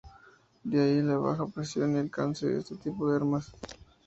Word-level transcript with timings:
De 0.63 0.81
ahí 0.81 0.99
la 1.03 1.15
baja 1.17 1.45
precisión 1.45 1.95
y 1.95 1.99
alcance 1.99 2.47
de 2.47 2.57
este 2.57 2.75
tipo 2.75 3.07
de 3.11 3.17
armas. 3.17 3.51